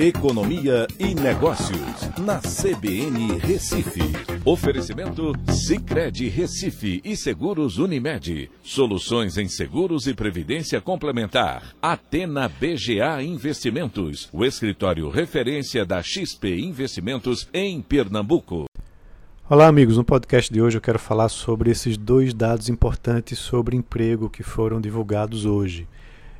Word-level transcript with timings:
Economia 0.00 0.86
e 0.96 1.12
Negócios, 1.12 2.08
na 2.20 2.38
CBN 2.38 3.36
Recife. 3.38 4.00
Oferecimento 4.44 5.32
Cicred 5.50 6.28
Recife 6.28 7.00
e 7.04 7.16
Seguros 7.16 7.78
Unimed. 7.78 8.48
Soluções 8.62 9.36
em 9.36 9.48
seguros 9.48 10.06
e 10.06 10.14
previdência 10.14 10.80
complementar. 10.80 11.74
Atena 11.82 12.48
BGA 12.48 13.20
Investimentos, 13.24 14.28
o 14.32 14.44
escritório 14.44 15.10
referência 15.10 15.84
da 15.84 16.00
XP 16.00 16.60
Investimentos 16.60 17.48
em 17.52 17.82
Pernambuco. 17.82 18.66
Olá, 19.50 19.66
amigos. 19.66 19.96
No 19.96 20.04
podcast 20.04 20.52
de 20.52 20.62
hoje 20.62 20.76
eu 20.76 20.80
quero 20.80 21.00
falar 21.00 21.28
sobre 21.28 21.72
esses 21.72 21.96
dois 21.96 22.32
dados 22.32 22.68
importantes 22.68 23.36
sobre 23.40 23.76
emprego 23.76 24.30
que 24.30 24.44
foram 24.44 24.80
divulgados 24.80 25.44
hoje. 25.44 25.88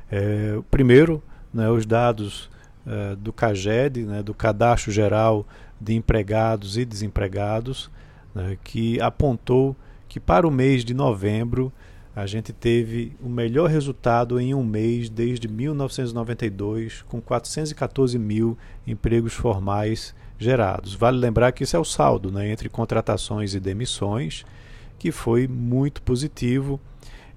É, 0.09 0.57
primeiro, 0.71 1.21
né, 1.53 1.69
os 1.69 1.85
dados 1.85 2.49
eh, 2.91 3.15
do 3.15 3.31
CAGED, 3.31 4.03
né, 4.03 4.23
do 4.23 4.33
Cadastro 4.33 4.91
Geral 4.91 5.45
de 5.79 5.93
Empregados 5.93 6.75
e 6.75 6.83
Desempregados, 6.83 7.87
né, 8.33 8.57
que 8.63 8.99
apontou 8.99 9.75
que 10.07 10.19
para 10.19 10.47
o 10.47 10.49
mês 10.49 10.83
de 10.83 10.95
novembro 10.95 11.71
a 12.15 12.25
gente 12.25 12.51
teve 12.51 13.15
o 13.21 13.29
melhor 13.29 13.69
resultado 13.69 14.39
em 14.39 14.55
um 14.55 14.63
mês 14.63 15.07
desde 15.07 15.47
1992, 15.47 17.03
com 17.03 17.21
414 17.21 18.17
mil 18.17 18.57
empregos 18.87 19.35
formais 19.35 20.15
gerados. 20.39 20.95
Vale 20.95 21.19
lembrar 21.19 21.51
que 21.51 21.63
isso 21.63 21.75
é 21.75 21.79
o 21.79 21.85
saldo 21.85 22.31
né, 22.31 22.49
entre 22.51 22.69
contratações 22.69 23.53
e 23.53 23.59
demissões, 23.59 24.43
que 24.97 25.11
foi 25.11 25.47
muito 25.47 26.01
positivo 26.01 26.79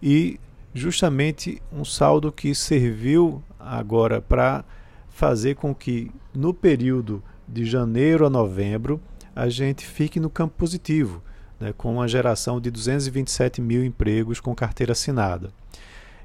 e 0.02 0.40
justamente 0.72 1.60
um 1.70 1.84
saldo 1.84 2.32
que 2.32 2.54
serviu 2.54 3.42
agora 3.60 4.18
para 4.18 4.64
fazer 5.12 5.54
com 5.54 5.74
que 5.74 6.10
no 6.34 6.52
período 6.52 7.22
de 7.46 7.64
janeiro 7.64 8.26
a 8.26 8.30
novembro 8.30 9.00
a 9.34 9.48
gente 9.48 9.86
fique 9.86 10.18
no 10.18 10.30
campo 10.30 10.54
positivo, 10.56 11.22
né, 11.60 11.72
com 11.76 11.94
uma 11.94 12.08
geração 12.08 12.60
de 12.60 12.70
227 12.70 13.60
mil 13.60 13.84
empregos 13.84 14.40
com 14.40 14.54
carteira 14.54 14.92
assinada. 14.92 15.50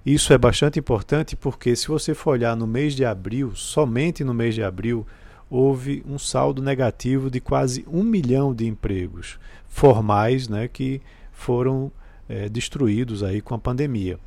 Isso 0.05 0.31
é 0.31 0.37
bastante 0.37 0.79
importante 0.79 1.35
porque, 1.35 1.75
se 1.75 1.87
você 1.87 2.13
for 2.13 2.31
olhar 2.31 2.55
no 2.55 2.65
mês 2.65 2.95
de 2.95 3.03
abril, 3.03 3.53
somente 3.55 4.23
no 4.23 4.33
mês 4.33 4.55
de 4.55 4.63
abril, 4.63 5.05
houve 5.49 6.03
um 6.07 6.17
saldo 6.17 6.61
negativo 6.61 7.29
de 7.29 7.41
quase 7.41 7.85
um 7.91 8.03
milhão 8.03 8.53
de 8.53 8.65
empregos 8.65 9.37
formais 9.67 10.47
né, 10.47 10.67
que 10.67 11.01
foram 11.33 11.91
é, 12.27 12.47
destruídos 12.47 13.21
aí 13.21 13.41
com 13.41 13.53
a 13.53 13.59
pandemia. 13.59 14.17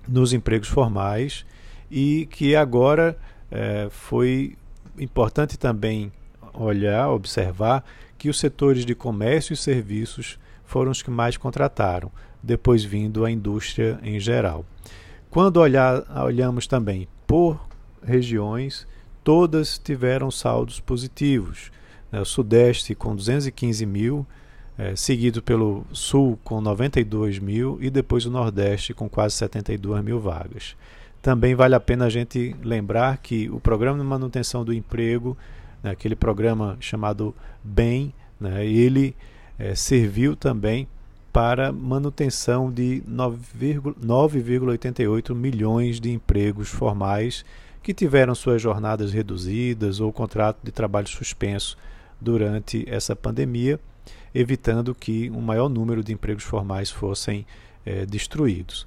nos 0.08 0.32
empregos 0.32 0.66
formais 0.66 1.46
e 1.88 2.26
que 2.32 2.56
agora 2.56 3.16
é, 3.48 3.86
foi 3.92 4.56
importante 4.98 5.56
também 5.56 6.10
olhar, 6.52 7.10
observar 7.10 7.84
que 8.18 8.28
os 8.28 8.40
setores 8.40 8.84
de 8.84 8.96
comércio 8.96 9.52
e 9.52 9.56
serviços 9.56 10.36
foram 10.64 10.90
os 10.90 11.00
que 11.00 11.12
mais 11.12 11.36
contrataram, 11.36 12.10
depois 12.42 12.82
vindo 12.82 13.24
a 13.24 13.30
indústria 13.30 14.00
em 14.02 14.18
geral. 14.18 14.66
Quando 15.30 15.58
olhar, 15.58 16.02
olhamos 16.24 16.66
também 16.66 17.06
por 17.24 17.67
regiões, 18.02 18.86
todas 19.22 19.78
tiveram 19.78 20.30
saldos 20.30 20.80
positivos. 20.80 21.70
Né? 22.10 22.20
O 22.20 22.24
Sudeste 22.24 22.94
com 22.94 23.14
215 23.14 23.86
mil, 23.86 24.26
é, 24.76 24.96
seguido 24.96 25.42
pelo 25.42 25.84
Sul 25.92 26.38
com 26.44 26.60
92 26.60 27.38
mil 27.38 27.78
e 27.80 27.90
depois 27.90 28.26
o 28.26 28.30
Nordeste 28.30 28.94
com 28.94 29.08
quase 29.08 29.34
72 29.36 30.04
mil 30.04 30.20
vagas. 30.20 30.76
Também 31.20 31.54
vale 31.54 31.74
a 31.74 31.80
pena 31.80 32.06
a 32.06 32.10
gente 32.10 32.54
lembrar 32.62 33.18
que 33.18 33.50
o 33.50 33.58
Programa 33.58 33.98
de 33.98 34.04
Manutenção 34.04 34.64
do 34.64 34.72
Emprego, 34.72 35.36
né, 35.82 35.90
aquele 35.90 36.14
programa 36.14 36.76
chamado 36.80 37.34
BEM, 37.62 38.14
né, 38.40 38.64
ele 38.64 39.16
é, 39.58 39.74
serviu 39.74 40.36
também 40.36 40.86
para 41.32 41.72
manutenção 41.72 42.70
de 42.72 43.02
9,88 43.08 45.34
milhões 45.34 45.98
de 46.00 46.10
empregos 46.10 46.68
formais 46.68 47.44
que 47.82 47.94
tiveram 47.94 48.34
suas 48.34 48.60
jornadas 48.60 49.12
reduzidas 49.12 50.00
ou 50.00 50.12
contrato 50.12 50.58
de 50.62 50.70
trabalho 50.70 51.08
suspenso 51.08 51.76
durante 52.20 52.84
essa 52.88 53.14
pandemia, 53.14 53.78
evitando 54.34 54.94
que 54.94 55.30
um 55.30 55.40
maior 55.40 55.68
número 55.68 56.02
de 56.02 56.12
empregos 56.12 56.44
formais 56.44 56.90
fossem 56.90 57.46
é, 57.84 58.04
destruídos. 58.04 58.86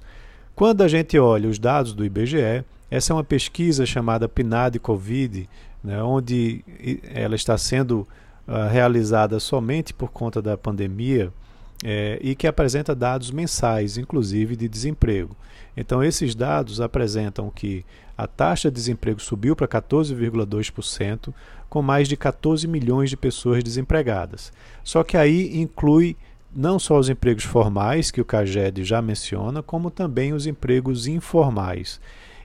Quando 0.54 0.82
a 0.82 0.88
gente 0.88 1.18
olha 1.18 1.48
os 1.48 1.58
dados 1.58 1.94
do 1.94 2.04
IBGE, 2.04 2.64
essa 2.90 3.12
é 3.12 3.16
uma 3.16 3.24
pesquisa 3.24 3.86
chamada 3.86 4.28
PNAD 4.28 4.78
Covid, 4.78 5.48
né, 5.82 6.02
onde 6.02 6.62
ela 7.12 7.34
está 7.34 7.56
sendo 7.56 8.06
uh, 8.46 8.68
realizada 8.70 9.40
somente 9.40 9.94
por 9.94 10.10
conta 10.10 10.42
da 10.42 10.56
pandemia 10.56 11.32
é, 11.82 12.18
e 12.22 12.34
que 12.34 12.46
apresenta 12.46 12.94
dados 12.94 13.30
mensais, 13.30 13.98
inclusive 13.98 14.56
de 14.56 14.68
desemprego. 14.68 15.36
Então, 15.76 16.02
esses 16.02 16.34
dados 16.34 16.80
apresentam 16.80 17.50
que 17.50 17.84
a 18.16 18.26
taxa 18.26 18.70
de 18.70 18.74
desemprego 18.74 19.20
subiu 19.20 19.56
para 19.56 19.66
14,2%, 19.66 21.32
com 21.68 21.82
mais 21.82 22.06
de 22.08 22.16
14 22.16 22.68
milhões 22.68 23.10
de 23.10 23.16
pessoas 23.16 23.64
desempregadas. 23.64 24.52
Só 24.84 25.02
que 25.02 25.16
aí 25.16 25.58
inclui 25.58 26.16
não 26.54 26.78
só 26.78 26.98
os 26.98 27.08
empregos 27.08 27.44
formais, 27.44 28.10
que 28.10 28.20
o 28.20 28.24
CAGED 28.24 28.84
já 28.84 29.00
menciona, 29.00 29.62
como 29.62 29.90
também 29.90 30.34
os 30.34 30.46
empregos 30.46 31.06
informais. 31.06 31.98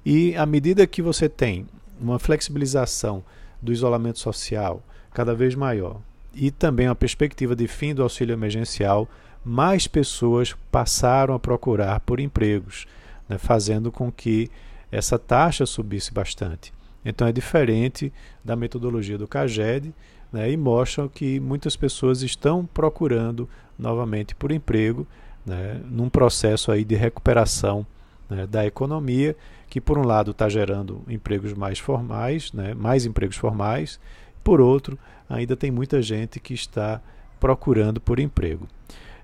E 0.05 0.35
à 0.37 0.45
medida 0.45 0.87
que 0.87 1.01
você 1.01 1.27
tem 1.27 1.67
uma 1.99 2.17
flexibilização 2.17 3.21
do 3.61 3.73
isolamento 3.73 4.19
social 4.19 4.81
cada 5.13 5.35
vez 5.35 5.55
maior 5.55 5.99
e 6.33 6.51
também 6.51 6.87
uma 6.87 6.95
perspectiva 6.95 7.55
de 7.55 7.67
fim 7.67 7.93
do 7.93 8.03
auxílio 8.03 8.31
emergencial, 8.31 9.09
mais 9.47 9.87
pessoas 9.87 10.53
passaram 10.69 11.33
a 11.33 11.39
procurar 11.39 12.01
por 12.01 12.19
empregos, 12.19 12.85
né, 13.29 13.37
fazendo 13.37 13.91
com 13.91 14.11
que 14.11 14.49
essa 14.91 15.17
taxa 15.17 15.65
subisse 15.65 16.13
bastante. 16.13 16.73
Então 17.05 17.25
é 17.25 17.31
diferente 17.31 18.11
da 18.43 18.55
metodologia 18.55 19.17
do 19.17 19.27
CAGED 19.27 19.93
né, 20.31 20.51
e 20.51 20.57
mostra 20.57 21.07
que 21.07 21.39
muitas 21.39 21.77
pessoas 21.77 22.21
estão 22.21 22.65
procurando 22.65 23.47
novamente 23.79 24.35
por 24.35 24.51
emprego, 24.51 25.07
né, 25.45 25.79
num 25.85 26.09
processo 26.09 26.69
aí 26.69 26.83
de 26.83 26.95
recuperação 26.95 27.87
né, 28.29 28.45
da 28.45 28.65
economia, 28.65 29.35
que 29.69 29.79
por 29.79 29.97
um 29.97 30.05
lado 30.05 30.31
está 30.31 30.49
gerando 30.49 31.01
empregos 31.07 31.53
mais 31.53 31.79
formais, 31.79 32.51
né, 32.51 32.73
mais 32.73 33.05
empregos 33.05 33.37
formais, 33.37 33.97
por 34.43 34.59
outro, 34.59 34.99
ainda 35.29 35.55
tem 35.55 35.71
muita 35.71 36.01
gente 36.01 36.39
que 36.39 36.53
está 36.53 37.01
procurando 37.39 38.01
por 38.01 38.19
emprego. 38.19 38.67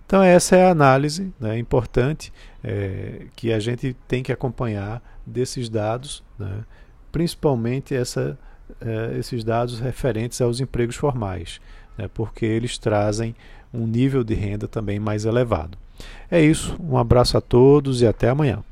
Então 0.05 0.21
essa 0.21 0.55
é 0.55 0.65
a 0.65 0.71
análise 0.71 1.33
né, 1.39 1.57
importante 1.57 2.31
é, 2.63 3.27
que 3.35 3.51
a 3.51 3.59
gente 3.59 3.95
tem 4.07 4.21
que 4.21 4.31
acompanhar 4.31 5.01
desses 5.25 5.69
dados, 5.69 6.23
né, 6.37 6.63
principalmente 7.11 7.95
essa, 7.95 8.37
é, 8.81 9.17
esses 9.17 9.43
dados 9.43 9.79
referentes 9.79 10.41
aos 10.41 10.59
empregos 10.59 10.95
formais, 10.95 11.59
né, 11.97 12.09
porque 12.13 12.45
eles 12.45 12.77
trazem 12.77 13.35
um 13.73 13.87
nível 13.87 14.23
de 14.23 14.33
renda 14.33 14.67
também 14.67 14.99
mais 14.99 15.25
elevado. 15.25 15.77
É 16.29 16.41
isso, 16.41 16.75
um 16.79 16.97
abraço 16.97 17.37
a 17.37 17.41
todos 17.41 18.01
e 18.01 18.07
até 18.07 18.29
amanhã. 18.29 18.63